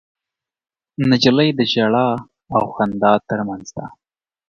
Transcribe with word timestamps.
نجلۍ 1.09 1.49
د 1.55 1.59
ژړا 1.73 2.09
او 2.55 2.63
خندا 2.75 3.13
تر 3.29 3.39
منځ 3.47 3.67
ده. 3.75 3.85